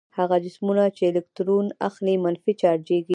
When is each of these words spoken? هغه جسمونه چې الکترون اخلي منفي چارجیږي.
هغه 0.17 0.35
جسمونه 0.45 0.83
چې 0.95 1.03
الکترون 1.11 1.65
اخلي 1.87 2.15
منفي 2.23 2.53
چارجیږي. 2.61 3.09